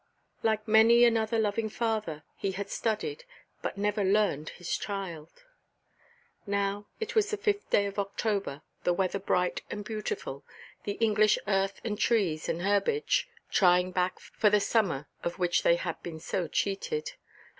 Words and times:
Like 0.41 0.67
many 0.67 1.03
another 1.05 1.37
loving 1.37 1.69
father, 1.69 2.23
he 2.35 2.53
had 2.53 2.71
studied, 2.71 3.23
but 3.61 3.77
never 3.77 4.03
learned 4.03 4.49
his 4.49 4.75
child. 4.75 5.43
Now 6.47 6.87
it 6.99 7.13
was 7.13 7.29
the 7.29 7.37
fifth 7.37 7.69
day 7.69 7.85
of 7.85 7.99
October, 7.99 8.63
the 8.83 8.93
weather 8.93 9.19
bright 9.19 9.61
and 9.69 9.85
beautiful, 9.85 10.43
the 10.85 10.93
English 10.93 11.37
earth 11.45 11.79
and 11.83 11.99
trees 11.99 12.49
and 12.49 12.63
herbage 12.63 13.29
trying 13.51 13.91
back 13.91 14.19
for 14.19 14.49
the 14.49 14.59
summer 14.59 15.07
of 15.23 15.37
which 15.37 15.61
they 15.61 15.75
had 15.75 16.01
been 16.01 16.19
so 16.19 16.47
cheated. 16.47 17.11